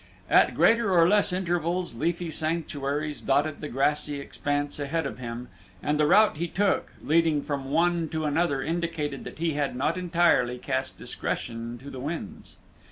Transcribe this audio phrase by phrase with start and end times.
[0.31, 5.47] At greater or less intervals leafy sanctuaries dotted the grassy expanse ahead of him
[5.83, 9.99] and the route he took, leading from one to another, indicated that he had not
[9.99, 12.55] entirely cast discretion to the winds.